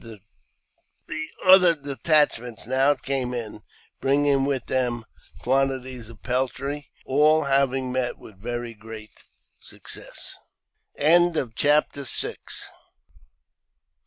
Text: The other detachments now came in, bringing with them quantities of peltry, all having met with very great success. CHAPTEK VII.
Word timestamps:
The 1.05 1.27
other 1.43 1.75
detachments 1.75 2.65
now 2.65 2.95
came 2.95 3.35
in, 3.35 3.61
bringing 3.99 4.45
with 4.45 4.65
them 4.65 5.05
quantities 5.43 6.09
of 6.09 6.23
peltry, 6.23 6.89
all 7.05 7.43
having 7.43 7.91
met 7.91 8.17
with 8.17 8.41
very 8.41 8.73
great 8.73 9.11
success. 9.59 10.35
CHAPTEK 10.97 11.93
VII. 11.93 12.35